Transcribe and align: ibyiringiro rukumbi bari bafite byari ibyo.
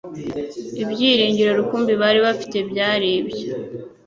ibyiringiro 0.83 1.51
rukumbi 1.59 1.93
bari 2.01 2.19
bafite 2.25 2.57
byari 2.69 3.07
ibyo. 3.19 3.43